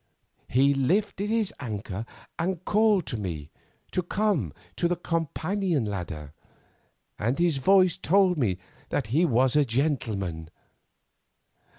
"He 0.47 0.73
lifted 0.73 1.29
his 1.29 1.53
anchor 1.59 2.07
and 2.39 2.65
called 2.65 3.05
to 3.05 3.17
me 3.17 3.51
to 3.91 4.01
come 4.01 4.51
to 4.77 4.87
the 4.87 4.95
companion 4.95 5.85
ladder, 5.85 6.33
and 7.19 7.37
his 7.37 7.57
voice 7.57 7.97
told 7.97 8.35
me 8.35 8.57
that 8.89 9.07
he 9.13 9.25
was 9.25 9.55
a 9.55 9.63
gentleman. 9.63 10.49